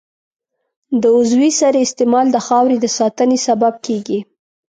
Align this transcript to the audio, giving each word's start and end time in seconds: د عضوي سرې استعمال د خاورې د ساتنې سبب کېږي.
د 1.01 1.03
عضوي 1.17 1.51
سرې 1.59 1.79
استعمال 1.83 2.27
د 2.31 2.37
خاورې 2.45 2.75
د 2.79 2.85
ساتنې 2.97 3.37
سبب 3.47 3.73
کېږي. 3.85 4.19